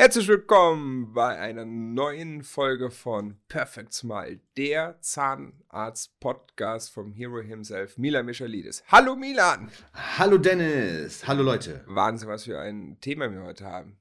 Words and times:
Herzlich 0.00 0.28
willkommen 0.28 1.12
bei 1.12 1.36
einer 1.36 1.64
neuen 1.64 2.44
Folge 2.44 2.88
von 2.88 3.36
Perfect 3.48 3.92
Smile, 3.92 4.38
der 4.56 4.96
Zahnarzt-Podcast 5.00 6.92
vom 6.92 7.10
Hero 7.10 7.40
himself, 7.40 7.98
Milan 7.98 8.26
Michalidis. 8.26 8.84
Hallo 8.86 9.16
Milan! 9.16 9.72
Hallo 10.16 10.38
Dennis! 10.38 11.26
Hallo 11.26 11.42
Leute! 11.42 11.82
Wahnsinn, 11.88 12.28
was 12.28 12.46
wir 12.46 12.60
ein 12.60 12.98
Thema 13.00 13.28
wir 13.32 13.42
heute 13.42 13.64
haben. 13.64 13.98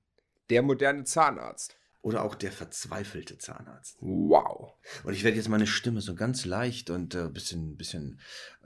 Der 0.52 0.62
moderne 0.62 1.04
Zahnarzt. 1.04 1.76
Oder 2.02 2.24
auch 2.24 2.36
der 2.36 2.52
verzweifelte 2.52 3.38
Zahnarzt. 3.38 3.98
Wow. 4.00 4.74
Und 5.04 5.14
ich 5.14 5.24
werde 5.24 5.36
jetzt 5.36 5.50
meine 5.50 5.68
Stimme 5.68 6.00
so 6.00 6.16
ganz 6.16 6.46
leicht 6.46 6.90
und 6.90 7.16
ein 7.16 7.28
äh, 7.28 7.30
bisschen, 7.30 7.76
bisschen 7.76 8.20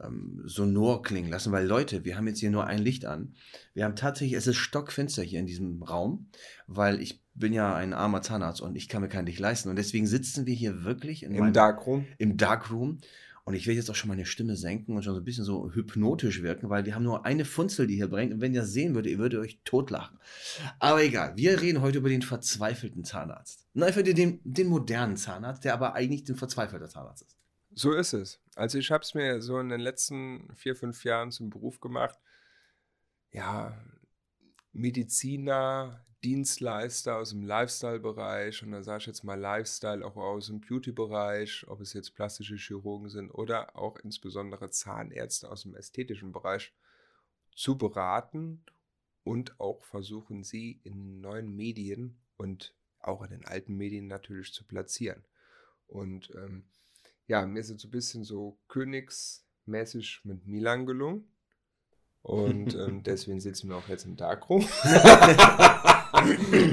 ähm, 0.03 0.43
sonor 0.45 1.01
klingen 1.01 1.29
lassen, 1.29 1.51
weil 1.51 1.65
Leute, 1.65 2.05
wir 2.05 2.17
haben 2.17 2.27
jetzt 2.27 2.39
hier 2.39 2.51
nur 2.51 2.67
ein 2.67 2.79
Licht 2.79 3.05
an. 3.05 3.33
Wir 3.73 3.85
haben 3.85 3.95
tatsächlich, 3.95 4.37
es 4.37 4.47
ist 4.47 4.57
stockfinster 4.57 5.23
hier 5.23 5.39
in 5.39 5.47
diesem 5.47 5.81
Raum, 5.81 6.29
weil 6.67 7.01
ich 7.01 7.21
bin 7.33 7.53
ja 7.53 7.73
ein 7.73 7.93
armer 7.93 8.21
Zahnarzt 8.21 8.61
und 8.61 8.75
ich 8.75 8.89
kann 8.89 9.01
mir 9.01 9.09
kein 9.09 9.25
Licht 9.25 9.39
leisten. 9.39 9.69
Und 9.69 9.77
deswegen 9.77 10.05
sitzen 10.05 10.45
wir 10.45 10.53
hier 10.53 10.83
wirklich 10.83 11.23
in 11.23 11.33
im 11.33 11.53
Darkroom. 11.53 12.05
Im 12.17 12.37
Darkroom 12.37 12.99
und 13.43 13.55
ich 13.55 13.65
werde 13.65 13.77
jetzt 13.77 13.89
auch 13.89 13.95
schon 13.95 14.09
meine 14.09 14.25
Stimme 14.25 14.55
senken 14.55 14.95
und 14.95 15.03
schon 15.03 15.15
so 15.15 15.21
ein 15.21 15.25
bisschen 15.25 15.43
so 15.43 15.71
hypnotisch 15.73 16.43
wirken, 16.43 16.69
weil 16.69 16.85
wir 16.85 16.93
haben 16.93 17.03
nur 17.03 17.25
eine 17.25 17.43
Funzel, 17.43 17.87
die 17.87 17.95
hier 17.95 18.07
bringt. 18.07 18.33
Und 18.33 18.41
wenn 18.41 18.53
ihr 18.53 18.61
das 18.61 18.71
sehen 18.71 18.93
würdet, 18.93 19.11
ihr 19.11 19.17
würdet 19.17 19.39
euch 19.39 19.59
totlachen. 19.63 20.19
Aber 20.79 21.03
egal, 21.03 21.35
wir 21.37 21.59
reden 21.59 21.81
heute 21.81 21.97
über 21.97 22.09
den 22.09 22.21
verzweifelten 22.21 23.03
Zahnarzt. 23.03 23.67
Nein, 23.73 23.93
für 23.93 24.03
den, 24.03 24.39
den 24.43 24.67
modernen 24.67 25.17
Zahnarzt, 25.17 25.63
der 25.63 25.73
aber 25.73 25.95
eigentlich 25.95 26.29
ein 26.29 26.35
verzweifelter 26.35 26.87
Zahnarzt 26.87 27.23
ist. 27.23 27.37
So 27.73 27.93
ist 27.93 28.13
es. 28.13 28.39
Also 28.55 28.77
ich 28.77 28.91
habe 28.91 29.03
es 29.03 29.13
mir 29.13 29.41
so 29.41 29.59
in 29.59 29.69
den 29.69 29.81
letzten 29.81 30.53
vier, 30.55 30.75
fünf 30.75 31.03
Jahren 31.03 31.31
zum 31.31 31.49
Beruf 31.49 31.79
gemacht. 31.79 32.19
Ja, 33.31 33.81
Mediziner, 34.73 36.05
Dienstleister 36.23 37.17
aus 37.17 37.31
dem 37.31 37.43
Lifestyle-Bereich 37.43 38.61
und 38.63 38.71
da 38.71 38.83
sage 38.83 38.99
ich 38.99 39.07
jetzt 39.07 39.23
mal 39.23 39.39
Lifestyle 39.39 40.05
auch 40.05 40.15
aus 40.15 40.47
dem 40.47 40.61
Beauty-Bereich, 40.61 41.65
ob 41.67 41.81
es 41.81 41.93
jetzt 41.93 42.13
plastische 42.13 42.57
Chirurgen 42.57 43.09
sind 43.09 43.31
oder 43.31 43.75
auch 43.75 43.97
insbesondere 43.99 44.69
Zahnärzte 44.69 45.49
aus 45.49 45.63
dem 45.63 45.75
ästhetischen 45.75 46.31
Bereich 46.31 46.73
zu 47.55 47.77
beraten 47.77 48.63
und 49.23 49.59
auch 49.59 49.83
versuchen 49.83 50.43
sie 50.43 50.79
in 50.83 51.21
neuen 51.21 51.55
Medien 51.55 52.19
und 52.37 52.75
auch 52.99 53.23
in 53.23 53.31
den 53.31 53.45
alten 53.45 53.75
Medien 53.75 54.07
natürlich 54.07 54.53
zu 54.53 54.63
platzieren. 54.63 55.23
Und 55.87 56.31
ähm, 56.35 56.63
ja, 57.27 57.45
mir 57.45 57.59
ist 57.59 57.69
es 57.69 57.81
so 57.81 57.87
ein 57.87 57.91
bisschen 57.91 58.23
so 58.23 58.59
königsmäßig 58.67 60.21
mit 60.23 60.45
Milan 60.45 60.85
gelungen. 60.85 61.30
Und 62.21 62.75
ähm, 62.87 63.03
deswegen 63.03 63.39
sitzen 63.39 63.69
wir 63.69 63.77
auch 63.77 63.87
jetzt 63.87 64.05
im 64.05 64.15
Darkroom. 64.15 64.61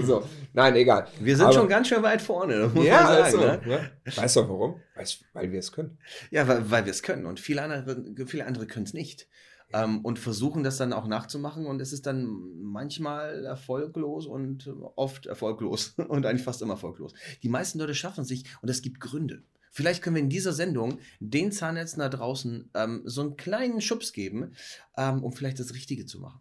so, 0.04 0.24
nein, 0.52 0.76
egal. 0.76 1.08
Wir 1.20 1.36
sind 1.36 1.46
Aber, 1.46 1.54
schon 1.54 1.68
ganz 1.68 1.88
schön 1.88 2.02
weit 2.02 2.20
vorne, 2.20 2.70
ja, 2.76 3.06
sagen. 3.06 3.22
Also, 3.24 3.38
ne? 3.38 3.60
ja. 3.66 3.80
Weißt 4.16 4.36
du 4.36 4.40
warum? 4.48 4.80
Weißt, 4.94 5.24
weil 5.32 5.50
wir 5.52 5.58
es 5.58 5.72
können. 5.72 5.98
Ja, 6.30 6.46
weil, 6.46 6.70
weil 6.70 6.84
wir 6.84 6.90
es 6.90 7.02
können. 7.02 7.26
Und 7.26 7.40
viele 7.40 7.62
andere, 7.62 8.26
viele 8.26 8.46
andere 8.46 8.66
können 8.66 8.84
es 8.84 8.94
nicht. 8.94 9.26
Ähm, 9.72 10.00
und 10.00 10.18
versuchen 10.18 10.62
das 10.62 10.78
dann 10.78 10.92
auch 10.94 11.06
nachzumachen. 11.06 11.66
Und 11.66 11.80
es 11.80 11.92
ist 11.92 12.06
dann 12.06 12.26
manchmal 12.60 13.44
erfolglos 13.44 14.26
und 14.26 14.70
oft 14.96 15.26
erfolglos 15.26 15.94
und 16.08 16.26
eigentlich 16.26 16.44
fast 16.44 16.62
immer 16.62 16.74
erfolglos. 16.74 17.14
Die 17.42 17.48
meisten 17.48 17.78
Leute 17.78 17.94
schaffen 17.94 18.22
es 18.22 18.28
sich 18.28 18.44
und 18.60 18.68
es 18.68 18.82
gibt 18.82 19.00
Gründe. 19.00 19.42
Vielleicht 19.70 20.02
können 20.02 20.16
wir 20.16 20.22
in 20.22 20.30
dieser 20.30 20.52
Sendung 20.52 20.98
den 21.20 21.52
Zahnärzten 21.52 22.00
da 22.00 22.08
draußen 22.08 22.70
ähm, 22.74 23.02
so 23.04 23.22
einen 23.22 23.36
kleinen 23.36 23.80
Schubs 23.80 24.12
geben, 24.12 24.54
ähm, 24.96 25.22
um 25.22 25.32
vielleicht 25.32 25.58
das 25.58 25.74
Richtige 25.74 26.06
zu 26.06 26.20
machen. 26.20 26.40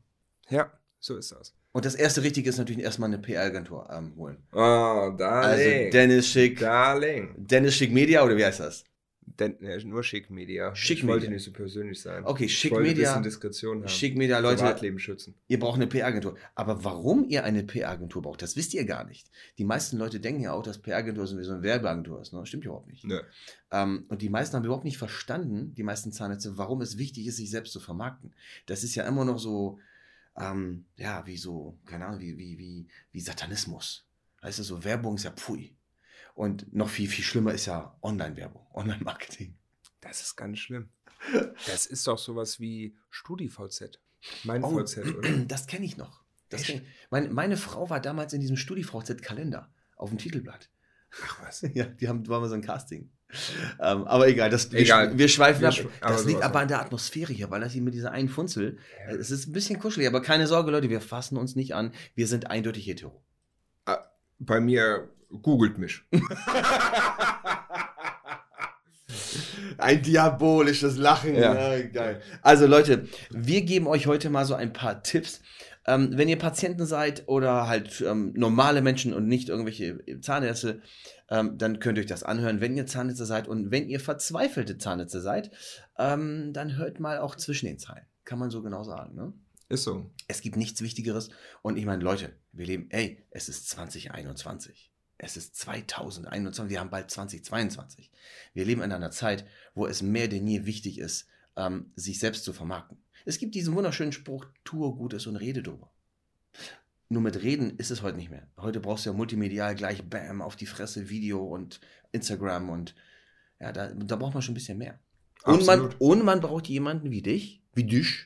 Ja, 0.50 0.72
so 1.00 1.17
ist 1.17 1.31
das. 1.31 1.53
Und 1.72 1.86
das 1.86 1.95
erste 1.95 2.23
Richtige 2.23 2.50
ist 2.50 2.58
natürlich 2.58 2.83
erstmal 2.83 3.09
eine 3.09 3.20
PR-Agentur 3.20 3.88
ähm, 3.92 4.16
holen. 4.16 4.38
Oh, 4.52 5.14
Darling. 5.17 5.20
Also 5.20 5.92
Dennis 5.92 6.27
Schick. 6.27 6.60
Darling. 6.60 7.36
Dennis 7.38 7.76
Schick 7.76 7.92
Media 7.92 8.23
oder 8.23 8.36
wie 8.36 8.45
heißt 8.45 8.61
das? 8.61 8.83
Den, 9.39 9.55
ja, 9.61 9.77
nur 9.83 10.03
Schick 10.03 10.31
Media. 10.31 10.75
Schick 10.75 10.99
ich 10.99 11.08
wollte 11.08 11.30
nicht 11.30 11.43
so 11.43 11.52
persönlich 11.52 12.02
sein. 12.02 12.25
Okay, 12.25 12.49
Schick 12.49 12.71
ich 12.71 12.80
Media. 12.80 13.15
Ein 13.15 13.23
Diskretion 13.23 13.81
haben. 13.81 13.87
Schick 13.87 14.17
Media, 14.17 14.39
Leute. 14.39 14.64
Privatleben 14.64 14.98
schützen. 14.98 15.36
Ihr 15.48 15.59
braucht 15.59 15.75
eine 15.75 15.86
PR-Agentur. 15.87 16.36
Aber 16.55 16.83
warum 16.83 17.23
ihr 17.30 17.43
eine 17.43 17.64
PR-Agentur 17.64 18.23
braucht, 18.23 18.42
das 18.42 18.55
wisst 18.55 18.73
ihr 18.73 18.86
gar 18.86 19.03
nicht. 19.03 19.30
Die 19.59 19.64
meisten 19.64 19.97
Leute 19.97 20.20
denken 20.20 20.42
ja 20.42 20.53
auch, 20.53 20.64
dass 20.64 20.80
PR-Agentur 20.80 21.27
so 21.27 21.37
eine 21.37 21.61
Werbeagentur 21.61 22.20
ist. 22.20 22.33
Ne? 22.33 22.45
Stimmt 22.45 22.65
überhaupt 22.65 22.87
nicht. 22.87 23.03
Nö. 23.03 23.21
Ähm, 23.71 24.05
und 24.08 24.21
die 24.21 24.30
meisten 24.30 24.55
haben 24.55 24.65
überhaupt 24.65 24.86
nicht 24.86 24.97
verstanden, 24.97 25.76
die 25.76 25.83
meisten 25.83 26.11
Zahnärzte, 26.11 26.58
warum 26.58 26.81
es 26.81 26.97
wichtig 26.97 27.27
ist, 27.27 27.37
sich 27.37 27.52
selbst 27.52 27.73
zu 27.73 27.80
vermarkten. 27.80 28.33
Das 28.65 28.83
ist 28.83 28.95
ja 28.95 29.08
immer 29.08 29.23
noch 29.23 29.37
so, 29.37 29.80
ähm, 30.36 30.86
ja, 30.95 31.26
wie 31.27 31.37
so, 31.37 31.77
keine 31.86 32.08
Ahnung, 32.08 32.21
wie, 32.21 32.37
wie, 32.37 32.58
wie, 32.58 32.87
wie 33.11 33.20
Satanismus. 33.20 34.05
Weißt 34.42 34.59
du, 34.59 34.64
so 34.64 34.83
Werbung 34.83 35.15
ist 35.15 35.23
ja 35.23 35.31
pfui. 35.31 35.77
Und 36.37 36.71
noch 36.71 36.87
viel, 36.87 37.09
viel 37.09 37.23
schlimmer 37.23 37.52
ist 37.52 37.65
ja 37.65 37.98
Online-Werbung, 38.03 38.67
Online-Marketing. 38.75 39.58
Das 40.02 40.21
ist 40.21 40.36
ganz 40.36 40.59
schlimm. 40.59 40.89
Das 41.65 41.87
ist 41.87 42.05
doch 42.05 42.20
sowas 42.20 42.59
wie 42.59 42.95
StudiVZ. 43.09 43.99
Mein 44.43 44.64
oh, 44.64 44.80
VZ, 44.80 44.99
oder? 44.99 45.30
Das 45.47 45.65
kenne 45.65 45.86
ich 45.86 45.97
noch. 45.97 46.23
Kenn 46.52 46.59
ich. 46.59 46.81
Meine, 47.09 47.30
meine 47.30 47.58
Frau 47.58 47.89
war 47.89 47.99
damals 47.99 48.33
in 48.33 48.39
diesem 48.39 48.55
StudiVZ-Kalender 48.55 49.73
auf 49.95 50.09
dem 50.09 50.20
Titelblatt. 50.20 50.70
Ach 51.23 51.42
was? 51.42 51.61
Ja, 51.73 51.86
die 51.86 52.08
haben, 52.08 52.27
war 52.27 52.39
mal 52.39 52.49
so 52.49 52.53
ein 52.53 52.61
Casting. 52.61 53.09
Ähm, 53.80 54.03
aber 54.05 54.27
egal, 54.27 54.52
das, 54.52 54.71
egal. 54.73 55.14
Wir, 55.14 55.17
wir 55.17 55.30
schweifen 55.30 55.61
wir 55.61 55.70
ab. 55.70 55.73
Sch 55.73 55.87
das 56.02 56.26
liegt 56.26 56.43
aber 56.43 56.59
an 56.59 56.67
der 56.67 56.80
Atmosphäre 56.80 57.33
hier, 57.33 57.49
weil 57.49 57.61
das 57.61 57.73
hier 57.73 57.81
mit 57.81 57.95
dieser 57.95 58.11
einen 58.11 58.30
Funzel, 58.30 58.77
ja. 59.08 59.15
es 59.15 59.31
ist 59.31 59.47
ein 59.47 59.53
bisschen 59.53 59.80
kuschelig, 59.80 60.08
aber 60.08 60.21
keine 60.21 60.45
Sorge, 60.45 60.70
Leute, 60.70 60.92
wir 60.92 61.02
fassen 61.02 61.36
uns 61.36 61.55
nicht 61.55 61.73
an. 61.73 61.93
Wir 62.14 62.27
sind 62.27 62.45
eindeutig 62.52 62.86
hetero. 62.86 63.23
Ah, 63.86 64.05
bei 64.37 64.59
mir 64.59 65.09
googelt 65.42 65.77
mich. 65.77 66.04
ein 69.77 70.02
diabolisches 70.02 70.98
Lachen. 70.98 71.36
Ja. 71.36 71.76
ja. 71.76 71.88
geil. 71.88 72.21
Also 72.42 72.65
Leute, 72.65 73.08
wir 73.30 73.61
geben 73.64 73.88
euch 73.88 74.08
heute 74.08 74.30
mal 74.30 74.45
so 74.45 74.55
ein 74.55 74.73
paar 74.73 75.04
Tipps. 75.04 75.42
Ähm, 75.86 76.17
wenn 76.17 76.27
ihr 76.27 76.38
Patienten 76.38 76.86
seid 76.86 77.27
oder 77.27 77.67
halt 77.67 78.04
ähm, 78.05 78.33
normale 78.36 78.82
Menschen 78.82 79.14
und 79.14 79.27
nicht 79.27 79.48
irgendwelche 79.48 79.99
Zahnärzte, 80.20 80.82
ähm, 81.30 81.58
dann 81.58 81.80
könnt 81.80 81.98
ihr 81.98 82.02
euch 82.02 82.09
das 82.09 82.23
anhören. 82.23 82.59
Wenn 82.59 82.76
ihr 82.76 82.86
Zahnärzte 82.86 83.26
seid 83.26 83.48
und 83.48 83.71
wenn 83.71 83.88
ihr 83.88 84.02
verzweifelte 84.02 84.77
Zahnärzte 84.77 85.21
seid, 85.21 85.52
ähm, 85.98 86.52
dann 86.52 86.76
hört 86.76 86.99
mal 86.99 87.20
auch 87.20 87.36
zwischen 87.36 87.67
den 87.67 87.80
Zeilen. 87.80 88.05
Kann 88.26 88.39
man 88.39 88.49
so 88.49 88.61
genau 88.61 88.83
sagen, 88.83 89.15
ne? 89.15 89.33
Ist 89.70 89.83
so. 89.83 90.11
Es 90.27 90.42
gibt 90.42 90.55
nichts 90.55 90.82
Wichtigeres. 90.82 91.30
Und 91.61 91.77
ich 91.77 91.86
meine, 91.86 92.04
Leute, 92.04 92.33
wir 92.52 92.65
leben, 92.65 92.88
ey, 92.89 93.26
es 93.32 93.49
ist 93.49 93.70
2021. 93.70 94.92
Es 95.17 95.36
ist 95.36 95.55
2021, 95.55 96.70
wir 96.70 96.80
haben 96.80 96.89
bald 96.89 97.10
2022. 97.10 98.11
Wir 98.54 98.66
leben 98.66 98.82
in 98.82 98.92
einer 98.92 99.11
Zeit, 99.11 99.45
wo 99.73 99.88
es 99.88 100.02
mehr 100.02 100.28
denn 100.28 100.48
je 100.48 100.66
wichtig 100.66 101.00
ist, 101.00 101.28
ähm, 101.55 101.92
sich 101.95 102.20
selbst 102.20 102.44
zu 102.44 102.54
vermarkten. 102.54 102.98
Es 103.26 103.39
gibt 103.39 103.56
diesen 103.56 103.76
wunderschönen 103.76 104.11
Spruch, 104.11 104.45
tue 104.64 104.94
Gutes 104.94 105.26
und 105.27 105.36
rede 105.36 105.64
drüber. 105.64 105.92
Nur 107.10 107.22
mit 107.22 107.42
Reden 107.42 107.77
ist 107.77 107.89
es 107.89 108.02
heute 108.02 108.17
nicht 108.17 108.30
mehr. 108.30 108.48
Heute 108.58 108.80
brauchst 108.80 109.06
du 109.06 109.10
ja 109.10 109.16
multimedial 109.16 109.76
gleich 109.76 110.04
Bam 110.08 110.42
auf 110.42 110.56
die 110.56 110.66
Fresse, 110.66 111.10
Video 111.10 111.44
und 111.44 111.80
Instagram 112.11 112.70
und 112.70 112.95
ja, 113.60 113.72
da, 113.72 113.92
da 113.94 114.16
braucht 114.17 114.33
man 114.33 114.44
schon 114.44 114.52
ein 114.52 114.56
bisschen 114.56 114.77
mehr. 114.77 115.00
Und 115.44 115.66
man, 115.66 115.94
und 116.00 116.26
man 116.26 116.42
braucht 116.42 116.67
jemanden 116.67 117.10
wie 117.10 117.22
dich, 117.22 117.64
wie 117.73 117.86
dich, 117.86 118.26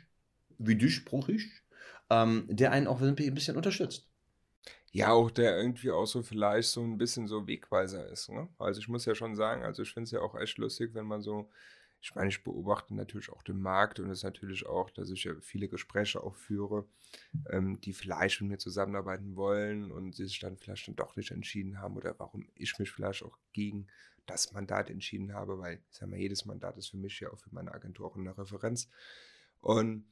wie 0.57 0.75
dich, 0.75 1.06
brauche 1.06 1.31
ich, 1.31 1.47
ähm, 2.09 2.47
der 2.50 2.72
einen 2.72 2.88
auch 2.88 3.01
ein 3.01 3.16
bisschen 3.16 3.56
unterstützt. 3.56 4.10
Ja, 4.91 5.12
auch 5.12 5.31
der 5.31 5.57
irgendwie 5.57 5.91
auch 5.91 6.06
so 6.06 6.22
vielleicht 6.22 6.69
so 6.69 6.81
ein 6.81 6.97
bisschen 6.97 7.28
so 7.28 7.47
Wegweiser 7.47 8.07
ist. 8.07 8.29
Ne? 8.29 8.50
Also 8.59 8.79
ich 8.79 8.90
muss 8.90 9.06
ja 9.06 9.16
schon 9.16 9.35
sagen, 9.35 9.63
also 9.63 9.84
ich 9.84 9.94
finde 9.94 10.06
es 10.06 10.12
ja 10.12 10.19
auch 10.22 10.35
echt 10.35 10.57
lustig, 10.57 10.94
wenn 10.94 11.06
man 11.06 11.22
so 11.22 11.50
ich 12.03 12.16
meine, 12.16 12.29
ich 12.29 12.44
beobachte 12.44 12.96
natürlich 12.96 13.30
auch 13.30 13.44
den 13.44 13.62
Markt 13.62 14.00
und 14.00 14.09
es 14.09 14.24
natürlich 14.24 14.66
auch, 14.66 14.90
dass 14.90 15.12
ich 15.12 15.24
ja 15.24 15.33
viele 15.39 15.68
Gespräche 15.68 16.24
auch 16.24 16.36
führe, 16.36 16.88
ähm, 17.51 17.80
die 17.81 17.94
vielleicht 17.94 18.42
mit 18.42 18.50
mir 18.50 18.57
zusammenarbeiten 18.57 19.36
wollen 19.36 19.92
und 19.92 20.15
sich 20.15 20.39
dann 20.39 20.57
vielleicht 20.57 20.88
dann 20.88 20.95
doch 20.95 21.15
nicht 21.15 21.30
entschieden 21.30 21.77
haben 21.80 21.95
oder 21.95 22.18
warum 22.18 22.48
ich 22.56 22.77
mich 22.80 22.92
vielleicht 22.92 23.24
auch 23.24 23.38
gegen 23.54 23.88
das 24.25 24.51
Mandat 24.51 24.89
entschieden 24.89 25.33
habe, 25.33 25.60
weil, 25.60 25.75
ich 25.92 25.98
sag 25.98 26.10
mal, 26.10 26.19
jedes 26.19 26.45
Mandat 26.45 26.75
ist 26.77 26.89
für 26.89 26.98
mich 26.98 27.19
ja 27.19 27.30
auch 27.31 27.38
für 27.38 27.54
meine 27.54 27.71
Agentur 27.71 28.07
auch 28.07 28.15
eine 28.15 28.36
Referenz. 28.36 28.89
Und 29.60 30.06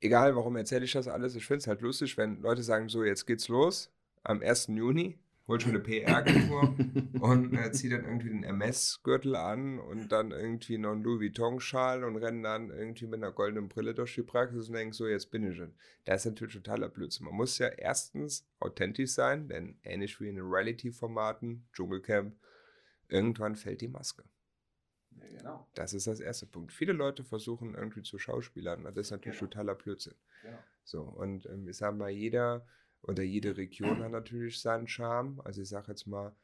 egal, 0.00 0.36
warum 0.36 0.54
erzähle 0.56 0.84
ich 0.84 0.92
das 0.92 1.08
alles, 1.08 1.34
ich 1.34 1.44
finde 1.46 1.58
es 1.58 1.66
halt 1.66 1.80
lustig, 1.80 2.16
wenn 2.16 2.40
Leute 2.40 2.62
sagen, 2.62 2.88
so, 2.88 3.02
jetzt 3.02 3.26
geht's 3.26 3.48
los 3.48 3.90
am 4.28 4.42
1. 4.42 4.68
Juni 4.68 5.18
holt 5.46 5.62
schon 5.62 5.72
eine 5.72 5.80
PR-Agentur 5.80 6.76
und 7.20 7.54
äh, 7.54 7.70
zieht 7.70 7.92
dann 7.92 8.04
irgendwie 8.04 8.30
den 8.30 8.42
MS-Gürtel 8.42 9.36
an 9.36 9.78
und 9.78 10.08
dann 10.08 10.32
irgendwie 10.32 10.78
noch 10.78 10.92
einen 10.92 11.04
Louis 11.04 11.20
Vuitton-Schal 11.20 12.02
und 12.02 12.16
rennt 12.16 12.44
dann 12.44 12.70
irgendwie 12.70 13.06
mit 13.06 13.22
einer 13.22 13.30
goldenen 13.30 13.68
Brille 13.68 13.94
durch 13.94 14.14
die 14.14 14.22
Praxis 14.22 14.68
und 14.68 14.74
denkt 14.74 14.96
so, 14.96 15.06
jetzt 15.06 15.30
bin 15.30 15.48
ich 15.48 15.56
schon. 15.56 15.74
Das 16.04 16.22
ist 16.22 16.32
natürlich 16.32 16.54
totaler 16.54 16.88
Blödsinn. 16.88 17.26
Man 17.26 17.36
muss 17.36 17.58
ja 17.58 17.68
erstens 17.68 18.44
authentisch 18.58 19.12
sein, 19.12 19.48
denn 19.48 19.78
ähnlich 19.84 20.20
wie 20.20 20.28
in 20.28 20.34
den 20.34 20.46
Reality-Formaten, 20.46 21.68
Dschungelcamp, 21.72 22.34
irgendwann 23.08 23.54
fällt 23.54 23.80
die 23.80 23.88
Maske. 23.88 24.24
Ja, 25.12 25.38
genau. 25.38 25.66
Das 25.74 25.94
ist 25.94 26.08
das 26.08 26.18
erste 26.18 26.46
Punkt. 26.46 26.72
Viele 26.72 26.92
Leute 26.92 27.22
versuchen 27.22 27.74
irgendwie 27.74 28.02
zu 28.02 28.18
Schauspielern. 28.18 28.82
Das 28.82 28.96
ist 28.96 29.10
natürlich 29.12 29.38
genau. 29.38 29.50
totaler 29.50 29.74
Blödsinn. 29.76 30.14
Genau. 30.42 30.58
So, 30.82 31.02
und 31.02 31.46
ähm, 31.46 31.68
ich 31.68 31.76
sage 31.76 31.96
mal, 31.96 32.10
jeder 32.10 32.66
oder 33.06 33.22
jede 33.22 33.56
Region 33.56 34.02
hat 34.02 34.10
natürlich 34.12 34.60
seinen 34.60 34.88
Charme. 34.88 35.40
Also 35.44 35.62
ich 35.62 35.68
sage 35.68 35.88
jetzt 35.88 36.06
mal, 36.06 36.34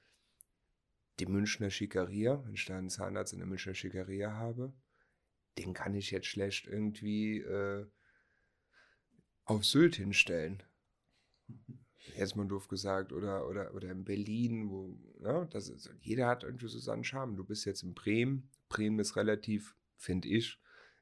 die 1.18 1.26
Münchner 1.26 1.70
Schickeria, 1.70 2.42
wenn 2.44 2.54
ich 2.54 2.64
da 2.64 2.78
einen 2.78 2.90
Zahnarzt 2.90 3.32
in 3.32 3.38
der 3.38 3.48
Münchner 3.48 3.74
Schickeria 3.74 4.32
habe, 4.32 4.72
den 5.58 5.74
kann 5.74 5.94
ich 5.94 6.10
jetzt 6.10 6.26
schlecht 6.26 6.66
irgendwie 6.66 7.38
äh, 7.40 7.86
auf 9.44 9.64
Sylt 9.64 9.96
hinstellen. 9.96 10.62
Jetzt 12.16 12.34
mal 12.34 12.48
doof 12.48 12.66
gesagt, 12.66 13.12
oder, 13.12 13.48
oder, 13.48 13.72
oder 13.74 13.88
in 13.90 14.04
Berlin, 14.04 14.68
wo, 14.68 14.98
ne, 15.20 15.48
das 15.52 15.68
ist, 15.68 15.88
jeder 16.00 16.26
hat 16.26 16.42
irgendwie 16.42 16.66
so 16.66 16.80
seinen 16.80 17.04
Charme. 17.04 17.36
Du 17.36 17.44
bist 17.44 17.64
jetzt 17.64 17.84
in 17.84 17.94
Bremen. 17.94 18.50
Bremen 18.68 18.98
ist 18.98 19.14
relativ, 19.14 19.76
finde 19.96 20.26
ich, 20.28 20.60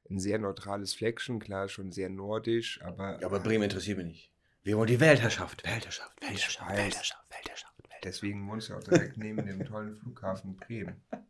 ein 0.09 0.19
sehr 0.19 0.37
neutrales 0.37 0.93
Fleckchen, 0.93 1.39
klar, 1.39 1.69
schon 1.69 1.91
sehr 1.91 2.09
nordisch, 2.09 2.81
aber. 2.83 3.19
Ja, 3.19 3.25
aber 3.25 3.39
Bremen 3.39 3.63
interessiert 3.63 3.97
mich 3.97 4.05
nicht. 4.05 4.30
Wir 4.63 4.77
wollen 4.77 4.87
die 4.87 4.99
Weltherrschaft, 4.99 5.63
Weltherrschaft, 5.65 6.21
Weltherrschaft, 6.21 6.69
Weltherrschaft, 6.69 7.23
Weltherrschaft. 7.29 7.73
Deswegen 8.03 8.47
wohnst 8.47 8.69
du 8.69 8.75
auch 8.75 8.83
direkt 8.83 9.17
neben 9.17 9.45
dem 9.45 9.65
tollen 9.65 9.95
Flughafen 9.95 10.55
Bremen. 10.55 10.95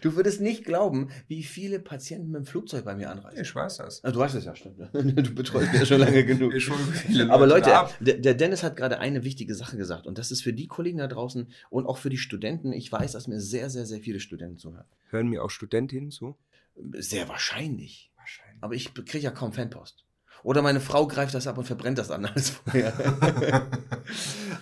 Du 0.00 0.16
würdest 0.16 0.40
nicht 0.40 0.64
glauben, 0.64 1.08
wie 1.28 1.44
viele 1.44 1.78
Patienten 1.78 2.32
mit 2.32 2.40
dem 2.40 2.46
Flugzeug 2.46 2.84
bei 2.84 2.96
mir 2.96 3.10
anreisen. 3.10 3.40
Ich 3.40 3.54
weiß 3.54 3.76
das. 3.76 4.02
Ah, 4.02 4.10
du 4.10 4.18
weißt 4.18 4.34
das 4.34 4.44
ja, 4.44 4.56
stimmt. 4.56 4.80
Du 4.92 5.34
betreust 5.36 5.70
mich 5.70 5.80
ja 5.80 5.86
schon 5.86 6.00
lange 6.00 6.24
genug. 6.24 6.52
Ich 6.52 6.68
viele 6.68 7.22
Leute 7.22 7.32
Aber 7.32 7.46
Leute, 7.46 7.76
ab. 7.76 7.94
der 8.00 8.34
Dennis 8.34 8.64
hat 8.64 8.74
gerade 8.74 8.98
eine 8.98 9.22
wichtige 9.22 9.54
Sache 9.54 9.76
gesagt 9.76 10.08
und 10.08 10.18
das 10.18 10.32
ist 10.32 10.42
für 10.42 10.52
die 10.52 10.66
Kollegen 10.66 10.98
da 10.98 11.06
draußen 11.06 11.52
und 11.70 11.86
auch 11.86 11.98
für 11.98 12.10
die 12.10 12.18
Studenten. 12.18 12.72
Ich 12.72 12.90
weiß, 12.90 13.12
dass 13.12 13.28
mir 13.28 13.38
sehr, 13.40 13.70
sehr, 13.70 13.86
sehr 13.86 14.00
viele 14.00 14.18
Studenten 14.18 14.58
zuhören. 14.58 14.86
Hören 15.10 15.28
mir 15.28 15.44
auch 15.44 15.50
Studentinnen 15.50 16.10
zu? 16.10 16.36
Sehr 16.94 17.28
wahrscheinlich. 17.28 18.10
Wahrscheinlich. 18.16 18.62
Aber 18.64 18.74
ich 18.74 18.92
kriege 18.94 19.20
ja 19.20 19.30
kaum 19.30 19.52
Fanpost. 19.52 20.04
Oder 20.42 20.62
meine 20.62 20.80
Frau 20.80 21.06
greift 21.06 21.34
das 21.34 21.46
ab 21.46 21.58
und 21.58 21.64
verbrennt 21.64 21.98
das 21.98 22.10
an 22.10 22.24
als 22.24 22.50
vorher. 22.50 22.92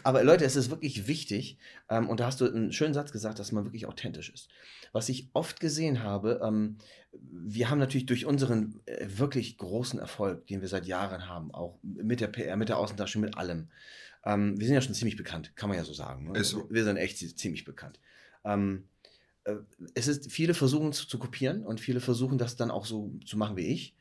Aber 0.02 0.23
Leute, 0.23 0.44
es 0.44 0.56
ist 0.56 0.70
wirklich 0.70 1.06
wichtig, 1.06 1.58
ähm, 1.88 2.08
und 2.08 2.20
da 2.20 2.26
hast 2.26 2.40
du 2.40 2.46
einen 2.46 2.73
schönen 2.73 2.94
Satz 2.94 3.12
gesagt, 3.12 3.38
dass 3.38 3.52
man 3.52 3.64
wirklich 3.64 3.87
authentisch 3.87 4.31
ist. 4.31 4.49
Was 4.93 5.08
ich 5.08 5.28
oft 5.32 5.61
gesehen 5.61 6.02
habe, 6.02 6.40
ähm, 6.43 6.78
wir 7.12 7.70
haben 7.70 7.78
natürlich 7.78 8.06
durch 8.06 8.25
unseren 8.26 8.81
äh, 8.87 9.06
wirklich 9.08 9.58
großen 9.58 9.99
Erfolg, 9.99 10.46
den 10.46 10.61
wir 10.61 10.69
seit 10.69 10.87
Jahren 10.87 11.28
haben, 11.28 11.52
auch 11.52 11.78
mit 11.82 12.20
der 12.20 12.28
PR, 12.28 12.56
mit 12.56 12.69
der 12.69 12.78
Außentasche, 12.78 13.19
mit 13.19 13.37
allem. 13.37 13.69
Ähm, 14.25 14.58
wir 14.58 14.67
sind 14.67 14.75
ja 14.75 14.81
schon 14.81 14.94
ziemlich 14.94 15.17
bekannt, 15.17 15.55
kann 15.56 15.69
man 15.69 15.78
ja 15.78 15.84
so 15.84 15.93
sagen. 15.93 16.32
Ne? 16.32 16.44
So. 16.44 16.69
Wir 16.70 16.84
sind 16.84 16.96
echt 16.96 17.19
ziemlich 17.38 17.64
bekannt. 17.64 18.00
Ähm, 18.44 18.84
äh, 19.44 19.56
es 19.94 20.08
ist, 20.08 20.31
viele 20.31 20.55
versuchen 20.55 20.93
zu, 20.93 21.06
zu 21.06 21.19
kopieren 21.19 21.64
und 21.64 21.81
viele 21.81 22.00
versuchen 22.00 22.38
das 22.38 22.56
dann 22.56 22.70
auch 22.70 22.87
so 22.87 23.12
zu 23.25 23.37
machen 23.37 23.56
wie 23.56 23.67
ich 23.67 23.96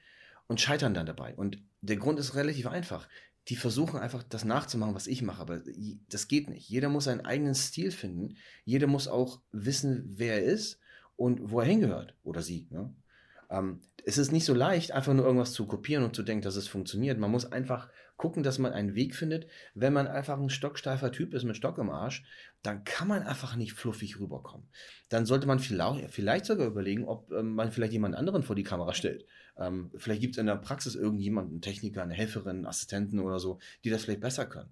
und 0.48 0.62
scheitern 0.62 0.94
dann 0.94 1.06
dabei. 1.06 1.36
Und 1.36 1.60
der 1.82 1.98
Grund 1.98 2.20
ist 2.20 2.36
relativ 2.36 2.68
einfach. 2.68 3.08
Die 3.48 3.56
versuchen 3.56 4.00
einfach 4.00 4.24
das 4.24 4.44
nachzumachen, 4.44 4.96
was 4.96 5.08
ich 5.08 5.22
mache, 5.22 5.42
aber 5.42 5.62
das 6.10 6.28
geht 6.28 6.50
nicht. 6.50 6.68
Jeder 6.68 6.90
muss 6.90 7.04
seinen 7.04 7.26
eigenen 7.26 7.54
Stil 7.54 7.92
finden. 7.92 8.38
Jeder 8.64 8.88
muss 8.88 9.08
auch 9.08 9.42
wissen, 9.52 10.04
wer 10.16 10.36
er 10.36 10.44
ist 10.44 10.80
und 11.16 11.52
wo 11.52 11.60
er 11.60 11.66
hingehört 11.66 12.16
oder 12.24 12.42
sie. 12.42 12.68
Ne? 12.72 12.94
Ähm, 13.50 13.82
es 14.04 14.18
ist 14.18 14.32
nicht 14.32 14.46
so 14.46 14.54
leicht, 14.54 14.92
einfach 14.92 15.14
nur 15.14 15.26
irgendwas 15.26 15.54
zu 15.54 15.66
kopieren 15.66 16.04
und 16.04 16.16
zu 16.16 16.24
denken, 16.24 16.44
dass 16.44 16.56
es 16.56 16.68
funktioniert. 16.68 17.20
Man 17.20 17.32
muss 17.32 17.52
einfach 17.52 17.90
gucken, 18.18 18.44
dass 18.44 18.60
man 18.60 18.72
einen 18.72 18.96
Weg 18.96 19.16
findet. 19.16 19.48
Wenn 19.74 19.94
man 19.94 20.08
einfach 20.08 20.40
ein 20.40 20.50
stocksteifer 20.50 21.12
Typ 21.12 21.34
ist 21.34 21.44
mit 21.44 21.58
Stock 21.58 21.78
im 21.78 21.90
Arsch, 21.90 22.24
dann 22.62 22.84
kann 22.84 23.08
man 23.08 23.24
einfach 23.24 23.56
nicht 23.56 23.74
fluffig 23.74 24.20
rüberkommen. 24.20 24.68
Dann 25.10 25.26
sollte 25.26 25.48
man 25.48 25.60
vielleicht, 25.60 26.12
vielleicht 26.12 26.46
sogar 26.46 26.68
überlegen, 26.68 27.06
ob 27.06 27.32
ähm, 27.32 27.56
man 27.56 27.72
vielleicht 27.72 27.94
jemand 27.94 28.16
anderen 28.16 28.44
vor 28.44 28.56
die 28.56 28.64
Kamera 28.64 28.94
stellt. 28.94 29.26
Ähm, 29.58 29.92
vielleicht 29.96 30.22
gibt 30.22 30.36
es 30.36 30.40
in 30.40 30.48
der 30.48 30.56
Praxis 30.56 30.96
irgendjemanden, 30.96 31.54
einen 31.54 31.62
Techniker, 31.62 32.04
eine 32.04 32.14
Helferin, 32.14 32.58
einen 32.58 32.66
Assistenten 32.66 33.20
oder 33.20 33.40
so, 33.40 33.60
die 33.84 33.90
das 33.90 34.04
vielleicht 34.04 34.22
besser 34.22 34.46
können. 34.46 34.72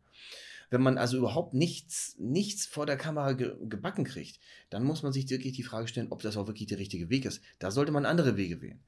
Wenn 0.70 0.82
man 0.82 0.98
also 0.98 1.18
überhaupt 1.18 1.54
nichts, 1.54 2.16
nichts 2.18 2.66
vor 2.66 2.86
der 2.86 2.98
Kamera 2.98 3.34
ge 3.34 3.54
gebacken 3.62 4.06
kriegt, 4.06 4.40
dann 4.70 4.84
muss 4.84 5.04
man 5.04 5.14
sich 5.14 5.30
wirklich 5.30 5.54
die 5.54 5.64
Frage 5.64 5.88
stellen, 5.88 6.08
ob 6.10 6.22
das 6.22 6.36
auch 6.36 6.48
wirklich 6.48 6.68
der 6.68 6.80
richtige 6.80 7.10
Weg 7.10 7.26
ist. 7.26 7.42
Da 7.60 7.70
sollte 7.70 7.92
man 7.92 8.06
andere 8.06 8.38
Wege 8.38 8.62
wählen. 8.62 8.80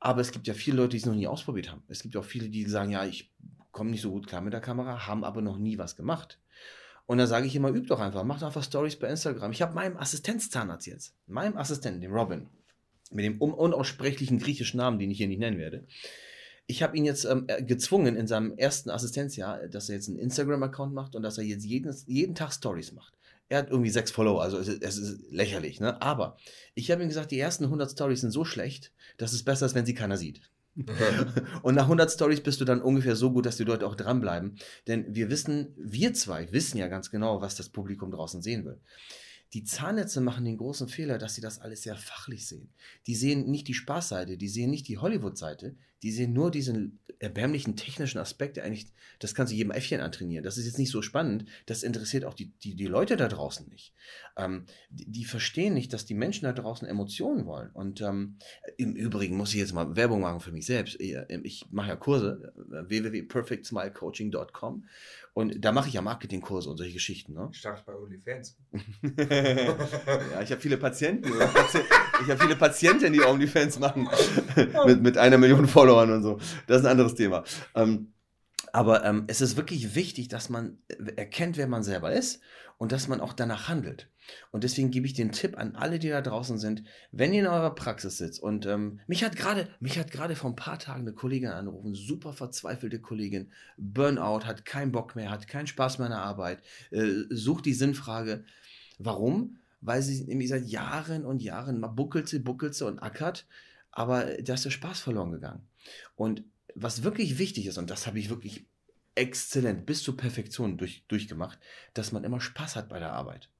Aber 0.00 0.20
es 0.20 0.32
gibt 0.32 0.46
ja 0.46 0.54
viele 0.54 0.76
Leute, 0.76 0.90
die 0.90 0.96
es 0.98 1.06
noch 1.06 1.14
nie 1.14 1.26
ausprobiert 1.26 1.70
haben. 1.70 1.82
Es 1.88 2.02
gibt 2.02 2.14
auch 2.16 2.24
viele, 2.24 2.50
die 2.50 2.66
sagen, 2.66 2.90
ja, 2.90 3.06
ich 3.06 3.32
komme 3.72 3.90
nicht 3.90 4.02
so 4.02 4.10
gut 4.10 4.26
klar 4.26 4.42
mit 4.42 4.52
der 4.52 4.60
Kamera, 4.60 5.06
haben 5.06 5.24
aber 5.24 5.40
noch 5.40 5.56
nie 5.56 5.78
was 5.78 5.96
gemacht. 5.96 6.38
Und 7.06 7.18
dann 7.18 7.26
sage 7.26 7.46
ich 7.46 7.56
immer, 7.56 7.70
üb 7.70 7.86
doch 7.86 8.00
einfach, 8.00 8.24
mach 8.24 8.38
doch 8.38 8.46
einfach 8.46 8.62
Stories 8.62 8.98
bei 8.98 9.08
Instagram. 9.08 9.52
Ich 9.52 9.62
habe 9.62 9.74
meinem 9.74 9.96
Assistenzzahnarzt 9.96 10.86
jetzt, 10.86 11.14
meinem 11.26 11.56
Assistenten, 11.56 12.00
dem 12.00 12.12
Robin, 12.12 12.48
mit 13.10 13.24
dem 13.24 13.40
un 13.40 13.52
unaussprechlichen 13.52 14.38
griechischen 14.38 14.78
Namen, 14.78 14.98
den 14.98 15.10
ich 15.10 15.18
hier 15.18 15.28
nicht 15.28 15.40
nennen 15.40 15.58
werde. 15.58 15.84
Ich 16.66 16.82
habe 16.82 16.96
ihn 16.96 17.04
jetzt 17.04 17.24
ähm, 17.24 17.44
äh, 17.46 17.62
gezwungen 17.62 18.16
in 18.16 18.26
seinem 18.26 18.56
ersten 18.56 18.90
Assistenzjahr, 18.90 19.68
dass 19.68 19.88
er 19.88 19.96
jetzt 19.96 20.08
einen 20.08 20.18
Instagram-Account 20.18 20.94
macht 20.94 21.14
und 21.14 21.22
dass 21.22 21.36
er 21.36 21.44
jetzt 21.44 21.64
jeden, 21.64 21.94
jeden 22.06 22.34
Tag 22.34 22.52
Stories 22.52 22.92
macht. 22.92 23.14
Er 23.50 23.58
hat 23.58 23.70
irgendwie 23.70 23.90
sechs 23.90 24.10
Follower, 24.10 24.42
also 24.42 24.58
es 24.58 24.68
ist, 24.68 24.82
es 24.82 24.96
ist 24.96 25.30
lächerlich, 25.30 25.78
ne? 25.78 26.00
Aber 26.00 26.38
ich 26.74 26.90
habe 26.90 27.02
ihm 27.02 27.08
gesagt, 27.08 27.30
die 27.30 27.38
ersten 27.38 27.64
100 27.64 27.90
Stories 27.90 28.22
sind 28.22 28.30
so 28.30 28.44
schlecht, 28.46 28.92
dass 29.18 29.34
es 29.34 29.42
besser 29.42 29.66
ist, 29.66 29.74
wenn 29.74 29.84
sie 29.84 29.94
keiner 29.94 30.16
sieht. 30.16 30.40
Und 31.62 31.74
nach 31.74 31.84
100 31.84 32.10
Stories 32.10 32.40
bist 32.40 32.60
du 32.60 32.64
dann 32.64 32.82
ungefähr 32.82 33.14
so 33.14 33.30
gut, 33.30 33.46
dass 33.46 33.56
die 33.56 33.64
Leute 33.64 33.86
auch 33.86 33.94
dranbleiben. 33.94 34.56
Denn 34.88 35.14
wir 35.14 35.30
wissen, 35.30 35.74
wir 35.76 36.14
zwei 36.14 36.50
wissen 36.52 36.78
ja 36.78 36.88
ganz 36.88 37.10
genau, 37.10 37.40
was 37.40 37.54
das 37.54 37.68
Publikum 37.68 38.10
draußen 38.10 38.42
sehen 38.42 38.64
will. 38.64 38.80
Die 39.54 39.62
Zahnärzte 39.62 40.20
machen 40.20 40.44
den 40.44 40.56
großen 40.56 40.88
Fehler, 40.88 41.16
dass 41.16 41.36
sie 41.36 41.40
das 41.40 41.60
alles 41.60 41.84
sehr 41.84 41.94
fachlich 41.94 42.46
sehen. 42.48 42.70
Die 43.06 43.14
sehen 43.14 43.48
nicht 43.48 43.68
die 43.68 43.74
Spaßseite, 43.74 44.36
die 44.36 44.48
sehen 44.48 44.70
nicht 44.70 44.88
die 44.88 44.98
Hollywood-Seite, 44.98 45.76
die 46.04 46.12
sehen 46.12 46.34
nur 46.34 46.50
diesen 46.50 47.00
erbärmlichen 47.18 47.76
technischen 47.76 48.18
Aspekt, 48.18 48.56
der 48.56 48.64
eigentlich, 48.64 48.86
das 49.18 49.34
kannst 49.34 49.52
du 49.52 49.56
jedem 49.56 49.72
Äffchen 49.72 50.00
antrainieren. 50.00 50.44
Das 50.44 50.58
ist 50.58 50.66
jetzt 50.66 50.78
nicht 50.78 50.90
so 50.90 51.00
spannend, 51.00 51.46
das 51.64 51.82
interessiert 51.82 52.26
auch 52.26 52.34
die, 52.34 52.52
die, 52.62 52.74
die 52.74 52.86
Leute 52.86 53.16
da 53.16 53.26
draußen 53.26 53.66
nicht. 53.68 53.94
Ähm, 54.36 54.66
die, 54.90 55.10
die 55.10 55.24
verstehen 55.24 55.72
nicht, 55.72 55.94
dass 55.94 56.04
die 56.04 56.14
Menschen 56.14 56.44
da 56.44 56.52
draußen 56.52 56.86
Emotionen 56.86 57.46
wollen. 57.46 57.70
Und 57.70 58.02
ähm, 58.02 58.36
im 58.76 58.94
Übrigen 58.94 59.36
muss 59.36 59.54
ich 59.54 59.60
jetzt 59.60 59.72
mal 59.72 59.96
Werbung 59.96 60.20
machen 60.20 60.40
für 60.40 60.52
mich 60.52 60.66
selbst. 60.66 61.00
Ich, 61.00 61.16
ich 61.28 61.66
mache 61.70 61.88
ja 61.88 61.96
Kurse, 61.96 62.52
äh, 62.70 62.88
www.perfectsmilecoaching.com 62.88 64.84
und 65.32 65.64
da 65.64 65.72
mache 65.72 65.88
ich 65.88 65.94
ja 65.94 66.02
Marketingkurse 66.02 66.70
und 66.70 66.76
solche 66.76 66.92
Geschichten. 66.92 67.32
Ne? 67.32 67.48
Ich 67.52 67.62
dachte 67.62 67.82
bei 67.86 67.94
OnlyFans. 67.94 68.56
ja, 69.28 70.42
ich 70.42 70.50
habe 70.50 70.60
viele 70.60 70.76
Patienten. 70.76 71.28
Ich 72.22 72.30
habe 72.30 72.40
viele 72.40 72.56
Patienten, 72.56 73.12
die 73.12 73.20
OnlyFans 73.20 73.78
machen. 73.78 74.08
mit, 74.86 75.02
mit 75.02 75.18
einer 75.18 75.38
Million 75.38 75.66
Followern 75.94 76.16
und 76.16 76.22
so. 76.22 76.38
Das 76.66 76.78
ist 76.78 76.84
ein 76.84 76.92
anderes 76.92 77.14
Thema. 77.14 77.44
Ähm, 77.74 78.12
aber 78.72 79.04
ähm, 79.04 79.24
es 79.28 79.40
ist 79.40 79.56
wirklich 79.56 79.94
wichtig, 79.94 80.28
dass 80.28 80.48
man 80.50 80.78
äh, 80.88 81.12
erkennt, 81.16 81.56
wer 81.56 81.68
man 81.68 81.84
selber 81.84 82.12
ist 82.12 82.40
und 82.76 82.92
dass 82.92 83.08
man 83.08 83.20
auch 83.20 83.32
danach 83.32 83.68
handelt. 83.68 84.10
Und 84.50 84.64
deswegen 84.64 84.90
gebe 84.90 85.06
ich 85.06 85.12
den 85.12 85.32
Tipp 85.32 85.56
an 85.56 85.76
alle, 85.76 85.98
die 85.98 86.08
da 86.08 86.20
draußen 86.22 86.58
sind, 86.58 86.82
wenn 87.12 87.32
ihr 87.32 87.42
in 87.42 87.46
eurer 87.46 87.74
Praxis 87.74 88.18
sitzt 88.18 88.42
und 88.42 88.66
ähm, 88.66 89.00
mich 89.06 89.22
hat 89.22 89.36
gerade, 89.36 89.68
mich 89.80 89.98
hat 89.98 90.10
gerade 90.10 90.34
vor 90.34 90.50
ein 90.50 90.56
paar 90.56 90.78
Tagen 90.78 91.02
eine 91.02 91.12
Kollegin 91.12 91.50
angerufen, 91.50 91.94
super 91.94 92.32
verzweifelte 92.32 93.00
Kollegin, 93.00 93.52
Burnout, 93.76 94.44
hat 94.44 94.64
keinen 94.64 94.92
Bock 94.92 95.14
mehr, 95.14 95.30
hat 95.30 95.46
keinen 95.46 95.66
Spaß 95.66 95.98
mehr 95.98 96.06
an 96.06 96.12
der 96.12 96.22
Arbeit, 96.22 96.62
äh, 96.90 97.06
sucht 97.30 97.66
die 97.66 97.74
Sinnfrage, 97.74 98.44
warum? 98.98 99.58
Weil 99.80 100.02
sie 100.02 100.24
nämlich 100.24 100.48
seit 100.48 100.64
Jahren 100.64 101.24
und 101.26 101.42
Jahren 101.42 101.78
mal 101.78 101.88
buckelt 101.88 102.28
sie, 102.28 102.38
buckelt 102.38 102.74
sie 102.74 102.86
und 102.86 102.98
ackert, 102.98 103.46
aber 103.94 104.24
da 104.42 104.54
ist 104.54 104.64
der 104.64 104.70
Spaß 104.70 105.00
verloren 105.00 105.30
gegangen. 105.30 105.66
Und 106.16 106.44
was 106.74 107.04
wirklich 107.04 107.38
wichtig 107.38 107.66
ist, 107.66 107.78
und 107.78 107.90
das 107.90 108.06
habe 108.06 108.18
ich 108.18 108.28
wirklich 108.28 108.66
exzellent 109.14 109.86
bis 109.86 110.02
zur 110.02 110.16
Perfektion 110.16 110.76
durch, 110.76 111.04
durchgemacht, 111.06 111.60
dass 111.94 112.10
man 112.10 112.24
immer 112.24 112.40
Spaß 112.40 112.74
hat 112.74 112.88
bei 112.88 112.98
der 112.98 113.12
Arbeit. 113.12 113.50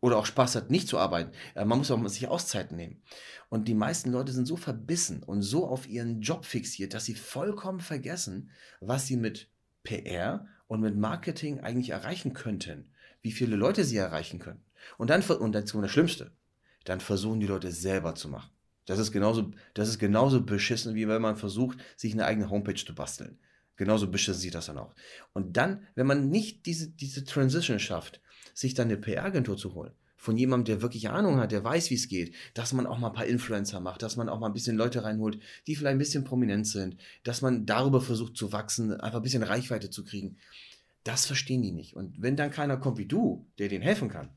Oder 0.00 0.16
auch 0.16 0.26
Spaß 0.26 0.56
hat, 0.56 0.70
nicht 0.70 0.88
zu 0.88 0.98
arbeiten. 0.98 1.32
Äh, 1.54 1.66
Man 1.66 1.78
muss 1.78 1.90
auch 1.90 2.08
sich 2.08 2.26
Auszeiten 2.26 2.76
nehmen. 2.76 3.02
Und 3.50 3.68
die 3.68 3.74
meisten 3.74 4.10
Leute 4.10 4.32
sind 4.32 4.46
so 4.46 4.56
verbissen 4.56 5.22
und 5.22 5.42
so 5.42 5.66
auf 5.66 5.86
ihren 5.86 6.22
Job 6.22 6.46
fixiert, 6.46 6.94
dass 6.94 7.04
sie 7.04 7.14
vollkommen 7.14 7.80
vergessen, 7.80 8.50
was 8.80 9.06
sie 9.06 9.18
mit 9.18 9.48
PR 9.84 10.46
und 10.66 10.80
mit 10.80 10.96
Marketing 10.96 11.60
eigentlich 11.60 11.90
erreichen 11.90 12.32
könnten. 12.32 12.90
Wie 13.20 13.30
viele 13.30 13.56
Leute 13.56 13.84
sie 13.84 13.98
erreichen 13.98 14.38
können. 14.38 14.64
Und 14.96 15.10
dann, 15.10 15.22
und 15.22 15.52
dazu 15.52 15.80
das 15.80 15.90
Schlimmste, 15.90 16.32
dann 16.84 17.00
versuchen 17.00 17.40
die 17.40 17.46
Leute 17.46 17.70
selber 17.70 18.14
zu 18.14 18.28
machen. 18.28 18.50
Das 18.86 18.98
ist 18.98 19.12
genauso, 19.12 19.52
das 19.74 19.88
ist 19.88 19.98
genauso 19.98 20.42
beschissen, 20.42 20.94
wie 20.94 21.06
wenn 21.08 21.22
man 21.22 21.36
versucht, 21.36 21.78
sich 21.96 22.12
eine 22.12 22.24
eigene 22.24 22.50
Homepage 22.50 22.74
zu 22.74 22.94
basteln. 22.94 23.38
Genauso 23.76 24.10
beschissen 24.10 24.40
sieht 24.40 24.54
das 24.54 24.66
dann 24.66 24.78
auch. 24.78 24.94
Und 25.32 25.56
dann, 25.56 25.86
wenn 25.94 26.06
man 26.06 26.28
nicht 26.28 26.66
diese, 26.66 26.90
diese 26.90 27.24
Transition 27.24 27.78
schafft, 27.78 28.20
sich 28.54 28.74
dann 28.74 28.88
eine 28.88 28.98
PR-Agentur 28.98 29.56
zu 29.56 29.74
holen, 29.74 29.92
von 30.16 30.36
jemandem, 30.36 30.66
der 30.76 30.82
wirklich 30.82 31.10
Ahnung 31.10 31.38
hat, 31.38 31.50
der 31.50 31.64
weiß, 31.64 31.90
wie 31.90 31.96
es 31.96 32.06
geht, 32.06 32.32
dass 32.54 32.72
man 32.72 32.86
auch 32.86 32.98
mal 32.98 33.08
ein 33.08 33.12
paar 33.12 33.26
Influencer 33.26 33.80
macht, 33.80 34.02
dass 34.02 34.16
man 34.16 34.28
auch 34.28 34.38
mal 34.38 34.46
ein 34.46 34.52
bisschen 34.52 34.76
Leute 34.76 35.02
reinholt, 35.02 35.40
die 35.66 35.74
vielleicht 35.74 35.96
ein 35.96 35.98
bisschen 35.98 36.22
prominent 36.22 36.68
sind, 36.68 36.96
dass 37.24 37.42
man 37.42 37.66
darüber 37.66 38.00
versucht 38.00 38.36
zu 38.36 38.52
wachsen, 38.52 38.92
einfach 39.00 39.18
ein 39.18 39.24
bisschen 39.24 39.42
Reichweite 39.42 39.90
zu 39.90 40.04
kriegen. 40.04 40.36
Das 41.02 41.26
verstehen 41.26 41.62
die 41.62 41.72
nicht. 41.72 41.96
Und 41.96 42.22
wenn 42.22 42.36
dann 42.36 42.52
keiner 42.52 42.76
kommt 42.76 42.98
wie 42.98 43.06
du, 43.06 43.50
der 43.58 43.68
denen 43.68 43.82
helfen 43.82 44.08
kann, 44.08 44.30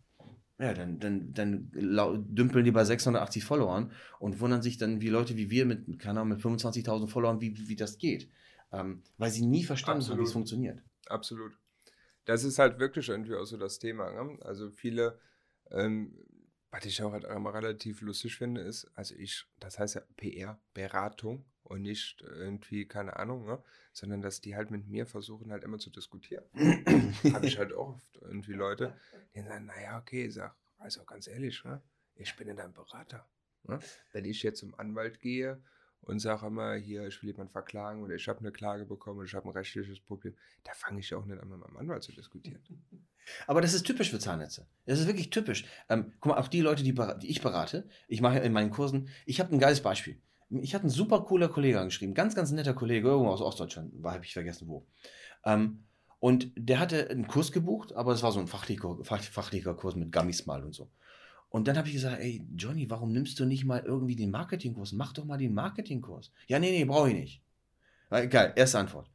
ja, 0.58 0.74
dann, 0.74 1.00
dann, 1.00 1.34
dann 1.34 1.70
dümpeln 1.74 2.64
die 2.64 2.72
bei 2.72 2.86
680 2.86 3.44
Followern 3.44 3.92
und 4.20 4.40
wundern 4.40 4.62
sich 4.62 4.78
dann, 4.78 5.02
wie 5.02 5.10
Leute 5.10 5.36
wie 5.36 5.50
wir 5.50 5.66
mit, 5.66 6.00
keine 6.00 6.22
Ahnung, 6.22 6.38
mit 6.38 6.46
25.000 6.46 7.08
Followern, 7.08 7.42
wie, 7.42 7.68
wie 7.68 7.76
das 7.76 7.98
geht. 7.98 8.30
Ähm, 8.72 9.04
weil 9.18 9.32
sie 9.32 9.46
nie 9.46 9.64
verstanden 9.64 10.04
haben, 10.04 10.10
wie 10.10 10.12
Absolut. 10.12 10.28
es 10.28 10.34
funktioniert. 10.34 10.82
Absolut. 11.08 11.58
das 12.26 12.44
ist 12.44 12.58
halt 12.58 12.80
wirklich 12.80 13.10
irgendwie 13.10 13.36
auch 13.36 13.46
so 13.46 13.58
das 13.58 13.80
Thema. 13.80 14.12
Ne? 14.12 14.38
Also 14.42 14.72
viele, 14.72 15.20
ähm, 15.72 16.14
was 16.76 16.86
ich 16.86 17.02
auch 17.02 17.14
halt 17.14 17.24
immer 17.24 17.54
relativ 17.54 18.02
lustig 18.02 18.36
finde, 18.36 18.62
ist, 18.62 18.86
also 18.96 19.16
ich, 19.16 19.46
das 19.60 19.80
heißt 19.80 19.96
ja 19.96 20.02
PR, 20.18 20.60
Beratung 20.74 21.46
und 21.64 21.82
nicht 21.84 22.22
irgendwie, 22.22 22.86
keine 22.86 23.16
Ahnung, 23.16 23.46
ne? 23.46 23.64
sondern 23.94 24.22
dass 24.22 24.42
die 24.42 24.58
halt 24.58 24.72
mit 24.72 24.86
mir 24.88 25.06
versuchen, 25.06 25.52
halt 25.52 25.64
immer 25.64 25.80
zu 25.80 25.90
diskutieren. 25.90 26.44
Habe 27.34 27.48
ich 27.48 27.58
halt 27.58 27.72
auch 27.72 27.96
oft 27.96 28.18
irgendwie 28.22 28.54
Leute, 28.54 28.94
die 29.34 29.42
sagen, 29.42 29.68
naja, 29.68 29.98
okay, 30.00 30.26
ich 30.26 30.34
sag, 30.34 30.54
also 30.78 31.06
ganz 31.06 31.28
ehrlich, 31.28 31.64
ne? 31.64 31.82
ich 32.16 32.36
bin 32.36 32.50
ja 32.50 32.54
dein 32.54 32.74
Berater. 32.74 33.26
Ne? 33.64 33.80
Wenn 34.12 34.26
ich 34.26 34.44
jetzt 34.44 34.60
zum 34.60 34.78
Anwalt 34.78 35.22
gehe 35.22 35.64
und 36.06 36.20
sage 36.20 36.48
immer, 36.48 36.76
hier, 36.76 37.08
ich 37.08 37.22
will 37.22 37.32
jemanden 37.32 37.52
verklagen 37.52 38.04
oder 38.04 38.16
ich 38.16 38.28
habe 38.28 38.40
eine 38.40 38.52
Klage 38.52 38.86
bekommen 38.86 39.18
oder 39.20 39.26
ich 39.26 39.34
habe 39.34 39.48
ein 39.48 39.52
rechtliches 39.52 40.00
Problem, 40.00 40.36
da 40.64 40.72
fange 40.74 41.00
ich 41.00 41.14
auch 41.14 41.26
nicht 41.26 41.42
an, 41.42 41.50
mit 41.50 41.60
meinem 41.60 41.78
Anwalt 41.78 42.04
zu 42.04 42.12
diskutieren. 42.12 42.62
Aber 43.48 43.60
das 43.60 43.74
ist 43.74 43.88
typisch 43.88 44.12
für 44.12 44.20
Zahnnetze. 44.20 44.68
Das 44.86 45.00
ist 45.00 45.08
wirklich 45.08 45.32
typisch. 45.32 45.66
Ähm, 45.90 46.14
guck 46.20 46.34
mal, 46.34 46.40
auch 46.40 46.48
die 46.48 46.62
Leute, 46.62 46.84
die, 46.84 46.94
die 46.94 47.28
ich 47.28 47.42
berate, 47.42 47.90
ich 48.08 48.22
mache 48.22 48.38
in 48.38 48.54
meinen 48.54 48.70
Kursen, 48.70 49.10
ich 49.26 49.40
habe 49.40 49.52
ein 49.52 49.60
geiles 49.60 49.82
Beispiel. 49.82 50.22
Ich 50.52 50.76
hatte 50.76 50.84
einen 50.84 50.92
super 50.92 51.22
cooler 51.22 51.50
Kollege 51.50 51.80
angeschrieben, 51.80 52.14
ganz, 52.14 52.36
ganz 52.36 52.52
netter 52.52 52.76
Kollege, 52.76 53.08
irgendwo 53.08 53.32
aus 53.32 53.42
Ostdeutschland, 53.42 53.94
habe 54.04 54.24
ich 54.24 54.34
vergessen 54.34 54.68
wo. 54.68 54.86
Ähm, 55.44 55.86
und 56.20 56.52
der 56.56 56.80
hatte 56.80 57.10
einen 57.10 57.28
Kurs 57.28 57.52
gebucht, 57.52 57.94
aber 57.94 58.14
es 58.14 58.22
war 58.22 58.32
so 58.32 58.40
ein 58.40 58.48
fachlicher, 58.48 58.96
fachlicher 59.04 59.74
Kurs 59.74 59.96
mit 59.96 60.12
Gummis 60.12 60.46
mal 60.46 60.64
und 60.64 60.74
so. 60.74 60.90
Und 61.56 61.70
dann 61.70 61.78
habe 61.78 61.88
ich 61.88 61.94
gesagt, 61.94 62.20
ey, 62.20 62.46
Johnny, 62.58 62.90
warum 62.90 63.14
nimmst 63.14 63.40
du 63.40 63.46
nicht 63.46 63.64
mal 63.64 63.82
irgendwie 63.86 64.18
den 64.18 64.30
Marketingkurs? 64.30 64.92
Mach 64.92 65.14
doch 65.14 65.24
mal 65.24 65.38
den 65.38 65.54
Marketingkurs. 65.54 66.30
Ja, 66.48 66.60
nee, 66.60 66.72
nee, 66.72 66.84
brauche 66.84 67.08
ich 67.08 67.16
nicht. 67.16 67.42
Geil, 68.10 68.52
erste 68.58 68.78
Antwort. 68.78 69.10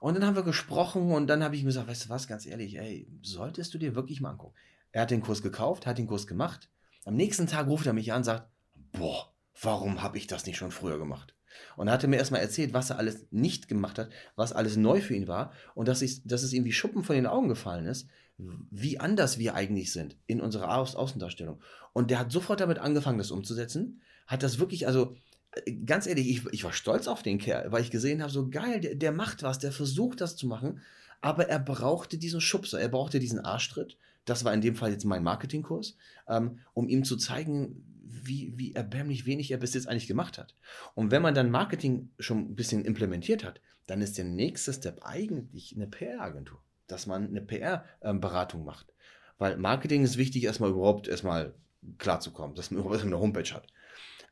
Und 0.00 0.14
dann 0.14 0.26
haben 0.26 0.34
wir 0.34 0.42
gesprochen 0.42 1.12
und 1.12 1.28
dann 1.28 1.44
habe 1.44 1.54
ich 1.54 1.62
ihm 1.62 1.68
gesagt, 1.68 1.86
weißt 1.86 2.06
du 2.06 2.08
was, 2.08 2.26
ganz 2.26 2.44
ehrlich, 2.44 2.76
ey, 2.76 3.06
solltest 3.22 3.72
du 3.72 3.78
dir 3.78 3.94
wirklich 3.94 4.20
mal 4.20 4.30
angucken. 4.30 4.56
Er 4.90 5.02
hat 5.02 5.12
den 5.12 5.20
Kurs 5.20 5.42
gekauft, 5.42 5.86
hat 5.86 5.98
den 5.98 6.08
Kurs 6.08 6.26
gemacht. 6.26 6.68
Am 7.04 7.14
nächsten 7.14 7.46
Tag 7.46 7.68
ruft 7.68 7.86
er 7.86 7.92
mich 7.92 8.10
an 8.10 8.18
und 8.18 8.24
sagt, 8.24 8.48
boah, 8.90 9.32
warum 9.62 10.02
habe 10.02 10.18
ich 10.18 10.26
das 10.26 10.44
nicht 10.44 10.56
schon 10.56 10.72
früher 10.72 10.98
gemacht? 10.98 11.36
Und 11.76 11.86
er 11.86 11.92
hatte 11.92 12.08
mir 12.08 12.16
erstmal 12.16 12.40
erzählt, 12.40 12.74
was 12.74 12.90
er 12.90 12.98
alles 12.98 13.28
nicht 13.30 13.68
gemacht 13.68 14.00
hat, 14.00 14.10
was 14.34 14.52
alles 14.52 14.76
neu 14.76 15.00
für 15.00 15.14
ihn 15.14 15.28
war 15.28 15.52
und 15.76 15.86
dass, 15.86 16.02
ich, 16.02 16.26
dass 16.26 16.42
es 16.42 16.52
ihm 16.52 16.64
wie 16.64 16.72
Schuppen 16.72 17.04
von 17.04 17.14
den 17.14 17.28
Augen 17.28 17.48
gefallen 17.48 17.86
ist, 17.86 18.08
wie 18.38 19.00
anders 19.00 19.38
wir 19.38 19.54
eigentlich 19.54 19.92
sind 19.92 20.16
in 20.26 20.40
unserer 20.40 20.76
Au 20.76 20.82
Außendarstellung. 20.82 21.60
Und 21.92 22.10
der 22.10 22.18
hat 22.18 22.32
sofort 22.32 22.60
damit 22.60 22.78
angefangen, 22.78 23.18
das 23.18 23.30
umzusetzen, 23.30 24.02
hat 24.26 24.42
das 24.42 24.58
wirklich, 24.58 24.86
also 24.86 25.16
äh, 25.52 25.72
ganz 25.72 26.06
ehrlich, 26.06 26.28
ich, 26.28 26.46
ich 26.52 26.64
war 26.64 26.72
stolz 26.72 27.08
auf 27.08 27.22
den 27.22 27.38
Kerl, 27.38 27.72
weil 27.72 27.82
ich 27.82 27.90
gesehen 27.90 28.20
habe, 28.20 28.32
so 28.32 28.48
geil, 28.48 28.80
der, 28.80 28.94
der 28.94 29.12
macht 29.12 29.42
was, 29.42 29.58
der 29.58 29.72
versucht 29.72 30.20
das 30.20 30.36
zu 30.36 30.46
machen, 30.46 30.80
aber 31.20 31.48
er 31.48 31.58
brauchte 31.58 32.18
diesen 32.18 32.40
Schubser, 32.40 32.80
er 32.80 32.88
brauchte 32.88 33.18
diesen 33.18 33.40
Arschtritt. 33.40 33.96
Das 34.26 34.44
war 34.44 34.52
in 34.52 34.60
dem 34.60 34.76
Fall 34.76 34.90
jetzt 34.90 35.04
mein 35.04 35.22
Marketingkurs, 35.22 35.96
ähm, 36.28 36.58
um 36.74 36.88
ihm 36.88 37.04
zu 37.04 37.16
zeigen, 37.16 37.84
wie, 38.04 38.52
wie 38.56 38.74
erbärmlich 38.74 39.26
wenig 39.26 39.50
er 39.50 39.58
bis 39.58 39.74
jetzt 39.74 39.88
eigentlich 39.88 40.08
gemacht 40.08 40.36
hat. 40.36 40.54
Und 40.94 41.10
wenn 41.10 41.22
man 41.22 41.34
dann 41.34 41.50
Marketing 41.50 42.10
schon 42.18 42.38
ein 42.38 42.56
bisschen 42.56 42.84
implementiert 42.84 43.44
hat, 43.44 43.60
dann 43.86 44.02
ist 44.02 44.18
der 44.18 44.24
nächste 44.24 44.72
Step 44.72 45.00
eigentlich 45.04 45.74
eine 45.74 45.86
PR-Agentur, 45.86 46.60
dass 46.86 47.06
man 47.06 47.28
eine 47.28 47.42
PR-Beratung 47.42 48.64
macht. 48.64 48.92
Weil 49.38 49.56
Marketing 49.56 50.02
ist 50.02 50.16
wichtig, 50.16 50.44
erstmal 50.44 50.70
überhaupt 50.70 51.08
erstmal 51.08 51.54
klarzukommen, 51.98 52.54
dass 52.56 52.70
man 52.70 52.80
überhaupt 52.84 53.04
eine 53.04 53.18
Homepage 53.18 53.52
hat. 53.52 53.66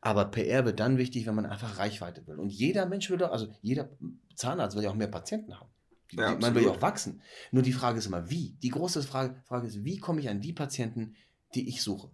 Aber 0.00 0.26
PR 0.26 0.66
wird 0.66 0.80
dann 0.80 0.98
wichtig, 0.98 1.26
wenn 1.26 1.34
man 1.34 1.46
einfach 1.46 1.78
Reichweite 1.78 2.26
will. 2.26 2.38
Und 2.38 2.50
jeder 2.50 2.84
Mensch 2.86 3.08
will 3.08 3.16
doch, 3.16 3.30
also 3.30 3.48
jeder 3.62 3.88
Zahnarzt 4.34 4.76
will 4.76 4.84
ja 4.84 4.90
auch 4.90 4.94
mehr 4.94 5.08
Patienten 5.08 5.58
haben. 5.58 5.70
Ja, 6.12 6.36
man 6.36 6.54
will 6.54 6.64
ja 6.64 6.70
auch 6.70 6.82
wachsen. 6.82 7.22
Nur 7.50 7.62
die 7.62 7.72
Frage 7.72 7.98
ist 7.98 8.06
immer, 8.06 8.28
wie? 8.30 8.50
Die 8.62 8.68
große 8.68 9.02
Frage, 9.02 9.40
Frage 9.46 9.66
ist, 9.66 9.82
wie 9.82 9.98
komme 9.98 10.20
ich 10.20 10.28
an 10.28 10.40
die 10.40 10.52
Patienten, 10.52 11.16
die 11.54 11.68
ich 11.68 11.82
suche? 11.82 12.10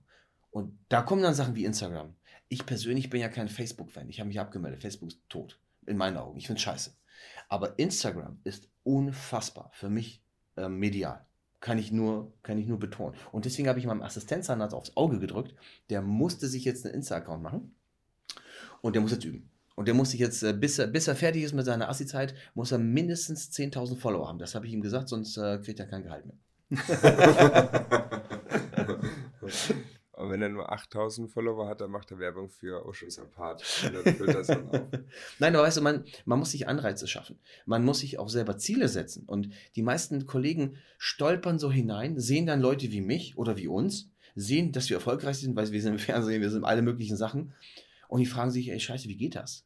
Und 0.50 0.78
da 0.88 1.02
kommen 1.02 1.22
dann 1.22 1.34
Sachen 1.34 1.54
wie 1.56 1.64
Instagram. 1.64 2.14
Ich 2.48 2.64
persönlich 2.64 3.10
bin 3.10 3.20
ja 3.20 3.28
kein 3.28 3.48
Facebook-Fan. 3.48 4.08
Ich 4.08 4.20
habe 4.20 4.28
mich 4.28 4.40
abgemeldet. 4.40 4.80
Facebook 4.80 5.10
ist 5.10 5.20
tot. 5.28 5.60
In 5.86 5.96
meinen 5.96 6.16
Augen. 6.16 6.38
Ich 6.38 6.46
finde 6.46 6.58
es 6.58 6.62
scheiße. 6.62 6.96
Aber 7.48 7.78
Instagram 7.78 8.40
ist 8.44 8.68
unfassbar 8.82 9.70
für 9.74 9.90
mich 9.90 10.22
äh, 10.60 10.68
medial. 10.68 11.24
Kann 11.60 11.76
ich, 11.76 11.92
nur, 11.92 12.32
kann 12.42 12.56
ich 12.56 12.66
nur 12.66 12.78
betonen. 12.78 13.14
Und 13.32 13.44
deswegen 13.44 13.68
habe 13.68 13.78
ich 13.78 13.86
meinem 13.86 14.02
Assistenzzahnarzt 14.02 14.74
aufs 14.74 14.96
Auge 14.96 15.18
gedrückt. 15.18 15.54
Der 15.90 16.00
musste 16.00 16.48
sich 16.48 16.64
jetzt 16.64 16.86
einen 16.86 16.94
Insta-Account 16.94 17.42
machen. 17.42 17.74
Und 18.80 18.94
der 18.94 19.02
muss 19.02 19.12
jetzt 19.12 19.24
üben. 19.24 19.50
Und 19.76 19.86
der 19.86 19.94
muss 19.94 20.10
sich 20.10 20.20
jetzt, 20.20 20.42
äh, 20.42 20.54
bis 20.54 20.78
er, 20.78 20.86
bis 20.86 21.06
er 21.06 21.16
fertig 21.16 21.42
ist 21.42 21.52
mit 21.52 21.66
seiner 21.66 21.88
Assi-Zeit, 21.88 22.34
muss 22.54 22.72
er 22.72 22.78
mindestens 22.78 23.50
10.000 23.50 23.96
Follower 23.96 24.28
haben. 24.28 24.38
Das 24.38 24.54
habe 24.54 24.66
ich 24.66 24.72
ihm 24.72 24.80
gesagt, 24.80 25.08
sonst 25.08 25.36
äh, 25.36 25.58
kriegt 25.58 25.80
er 25.80 25.86
kein 25.86 26.02
Gehalt 26.02 26.24
mehr. 26.26 26.36
Und 30.20 30.30
wenn 30.30 30.42
er 30.42 30.50
nur 30.50 30.70
8000 30.70 31.30
Follower 31.30 31.68
hat, 31.68 31.80
dann 31.80 31.90
macht 31.90 32.10
er 32.10 32.18
Werbung 32.18 32.50
für 32.50 32.84
Oceans 32.86 33.18
Apart. 33.18 33.64
Nein, 35.38 35.54
aber 35.54 35.64
weißt 35.64 35.78
du, 35.78 35.82
man, 35.82 36.04
man 36.26 36.38
muss 36.38 36.50
sich 36.50 36.68
Anreize 36.68 37.08
schaffen. 37.08 37.38
Man 37.64 37.84
muss 37.84 38.00
sich 38.00 38.18
auch 38.18 38.28
selber 38.28 38.58
Ziele 38.58 38.88
setzen. 38.88 39.24
Und 39.26 39.50
die 39.76 39.82
meisten 39.82 40.26
Kollegen 40.26 40.76
stolpern 40.98 41.58
so 41.58 41.72
hinein, 41.72 42.20
sehen 42.20 42.46
dann 42.46 42.60
Leute 42.60 42.90
wie 42.92 43.00
mich 43.00 43.38
oder 43.38 43.56
wie 43.56 43.68
uns, 43.68 44.10
sehen, 44.34 44.72
dass 44.72 44.90
wir 44.90 44.96
erfolgreich 44.96 45.38
sind, 45.38 45.56
weil 45.56 45.72
wir 45.72 45.80
sind 45.80 45.94
im 45.94 45.98
Fernsehen, 45.98 46.42
wir 46.42 46.50
sind 46.50 46.64
alle 46.64 46.82
möglichen 46.82 47.16
Sachen. 47.16 47.54
Und 48.08 48.20
die 48.20 48.26
fragen 48.26 48.50
sich, 48.50 48.70
ey, 48.70 48.78
scheiße, 48.78 49.08
wie 49.08 49.16
geht 49.16 49.36
das? 49.36 49.64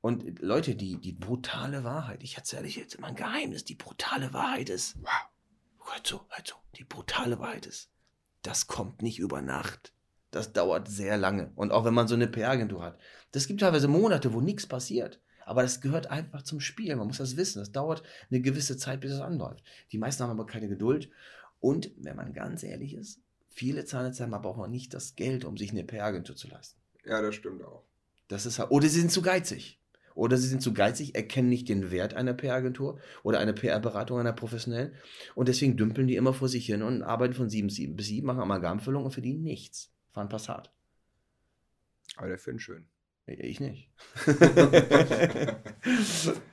Und 0.00 0.40
Leute, 0.40 0.76
die, 0.76 1.00
die 1.00 1.12
brutale 1.12 1.82
Wahrheit, 1.82 2.22
ich 2.22 2.36
erzähle 2.36 2.66
euch 2.66 2.76
jetzt 2.76 2.94
immer 2.94 3.08
ein 3.08 3.16
Geheimnis, 3.16 3.64
die 3.64 3.74
brutale 3.74 4.32
Wahrheit 4.32 4.68
ist, 4.68 4.96
wow, 5.00 5.90
hört 5.90 6.06
so, 6.06 6.20
hört 6.28 6.46
so, 6.46 6.54
die 6.76 6.84
brutale 6.84 7.40
Wahrheit 7.40 7.66
ist, 7.66 7.90
das 8.42 8.68
kommt 8.68 9.02
nicht 9.02 9.18
über 9.18 9.42
Nacht. 9.42 9.92
Das 10.36 10.52
dauert 10.52 10.86
sehr 10.86 11.16
lange. 11.16 11.50
Und 11.56 11.72
auch 11.72 11.86
wenn 11.86 11.94
man 11.94 12.08
so 12.08 12.14
eine 12.14 12.26
PR-Agentur 12.26 12.82
hat. 12.82 12.98
Das 13.32 13.46
gibt 13.46 13.60
teilweise 13.60 13.88
Monate, 13.88 14.34
wo 14.34 14.42
nichts 14.42 14.66
passiert. 14.66 15.18
Aber 15.46 15.62
das 15.62 15.80
gehört 15.80 16.10
einfach 16.10 16.42
zum 16.42 16.60
Spiel. 16.60 16.94
Man 16.94 17.06
muss 17.06 17.16
das 17.16 17.38
wissen. 17.38 17.60
Das 17.60 17.72
dauert 17.72 18.02
eine 18.30 18.42
gewisse 18.42 18.76
Zeit, 18.76 19.00
bis 19.00 19.12
es 19.12 19.20
anläuft. 19.20 19.64
Die 19.92 19.96
meisten 19.96 20.22
haben 20.22 20.30
aber 20.32 20.44
keine 20.44 20.68
Geduld. 20.68 21.08
Und 21.58 21.90
wenn 21.96 22.16
man 22.16 22.34
ganz 22.34 22.64
ehrlich 22.64 22.92
ist, 22.92 23.22
viele 23.48 23.86
Zahnärzte 23.86 24.24
haben 24.24 24.34
aber 24.34 24.50
auch 24.50 24.66
nicht 24.66 24.92
das 24.92 25.14
Geld, 25.16 25.46
um 25.46 25.56
sich 25.56 25.70
eine 25.70 25.84
PR-Agentur 25.84 26.36
zu 26.36 26.48
leisten. 26.48 26.78
Ja, 27.06 27.22
das 27.22 27.34
stimmt 27.34 27.64
auch. 27.64 27.84
Das 28.28 28.44
ist 28.44 28.58
halt, 28.58 28.70
oder 28.70 28.88
sie 28.88 29.00
sind 29.00 29.12
zu 29.12 29.22
geizig. 29.22 29.80
Oder 30.14 30.36
sie 30.36 30.48
sind 30.48 30.60
zu 30.60 30.74
geizig, 30.74 31.14
erkennen 31.14 31.48
nicht 31.48 31.70
den 31.70 31.90
Wert 31.90 32.12
einer 32.12 32.34
PR-Agentur 32.34 33.00
oder 33.22 33.38
einer 33.38 33.54
PR-Beratung 33.54 34.18
einer 34.18 34.34
professionellen. 34.34 34.92
Und 35.34 35.48
deswegen 35.48 35.78
dümpeln 35.78 36.08
die 36.08 36.16
immer 36.16 36.34
vor 36.34 36.50
sich 36.50 36.66
hin 36.66 36.82
und 36.82 37.02
arbeiten 37.02 37.32
von 37.32 37.48
7 37.48 37.68
bis 37.96 38.06
7, 38.08 38.26
machen 38.26 38.40
Amalgamfüllung 38.40 39.06
und 39.06 39.12
verdienen 39.12 39.42
nichts 39.42 39.95
war 40.16 40.24
ein 40.24 40.28
Passat. 40.28 40.72
Aber 42.16 42.28
der 42.28 42.38
Finn 42.38 42.58
schön. 42.58 42.88
Ich 43.26 43.60
nicht. 43.60 43.90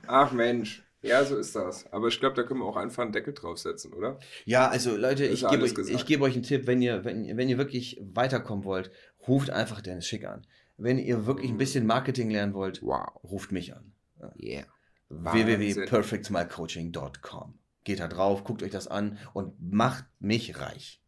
Ach 0.07 0.31
Mensch. 0.31 0.83
Ja, 1.03 1.23
so 1.25 1.37
ist 1.37 1.55
das. 1.55 1.85
Aber 1.91 2.07
ich 2.07 2.19
glaube, 2.19 2.35
da 2.35 2.41
können 2.43 2.59
wir 2.61 2.65
auch 2.65 2.77
einfach 2.77 3.03
einen 3.03 3.11
Deckel 3.11 3.33
draufsetzen, 3.33 3.91
oder? 3.93 4.17
Ja, 4.45 4.69
also 4.69 4.95
Leute, 4.95 5.25
ich 5.25 5.45
gebe 5.47 5.63
euch, 5.63 5.75
geb 6.05 6.21
euch 6.21 6.33
einen 6.33 6.43
Tipp, 6.43 6.65
wenn 6.65 6.81
ihr, 6.81 7.03
wenn, 7.03 7.35
wenn 7.37 7.49
ihr 7.49 7.57
wirklich 7.57 8.01
weiterkommen 8.01 8.63
wollt, 8.63 8.89
ruft 9.27 9.49
einfach 9.49 9.81
Dennis 9.81 10.07
Schick 10.07 10.25
an. 10.25 10.47
Wenn 10.77 10.97
ihr 10.97 11.25
wirklich 11.25 11.51
ein 11.51 11.57
bisschen 11.57 11.85
Marketing 11.85 12.31
lernen 12.31 12.53
wollt, 12.53 12.81
wow. 12.81 13.09
ruft 13.23 13.51
mich 13.51 13.75
an. 13.75 13.91
Yeah. 14.41 14.63
www.perfectsmilecoaching.com. 15.09 17.59
Geht 17.83 17.99
da 17.99 18.07
drauf, 18.07 18.45
guckt 18.45 18.63
euch 18.63 18.71
das 18.71 18.87
an 18.87 19.17
und 19.33 19.61
macht 19.61 20.05
mich 20.19 20.61
reich. 20.61 21.02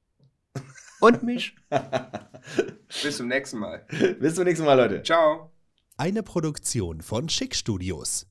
Und 1.00 1.24
mich. 1.24 1.56
Bis 3.04 3.18
zum 3.18 3.28
nächsten 3.28 3.60
Mal. 3.60 3.86
Bis 4.20 4.36
zum 4.36 4.46
nächsten 4.46 4.66
Mal, 4.66 4.76
Leute. 4.76 5.04
Ciao. 5.04 5.52
Eine 5.98 6.24
Produktion 6.24 7.02
von 7.02 7.30
Schick 7.30 7.56
Studios. 7.56 8.28